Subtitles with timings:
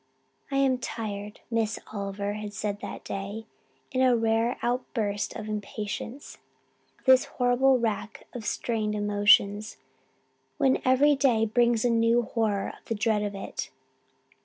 [0.49, 3.45] "I am tired," Miss Oliver had said that day,
[3.91, 6.39] in a rare outburst of impatience,
[6.97, 9.77] "of this horrible rack of strained emotions,
[10.57, 13.69] when every day brings a new horror or the dread of it.